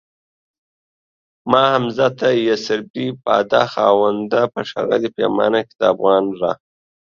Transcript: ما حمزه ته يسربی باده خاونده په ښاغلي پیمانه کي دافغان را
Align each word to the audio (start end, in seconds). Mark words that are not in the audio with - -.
ما 1.51 1.63
حمزه 1.73 2.07
ته 2.19 2.27
يسربی 2.49 3.05
باده 3.23 3.61
خاونده 3.73 4.41
په 4.53 4.59
ښاغلي 4.69 5.09
پیمانه 5.17 5.59
کي 5.67 5.73
دافغان 5.81 6.25
را 6.39 6.53